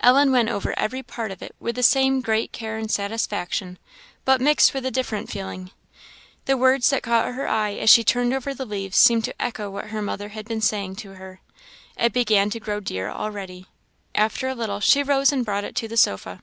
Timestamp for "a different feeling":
4.84-5.70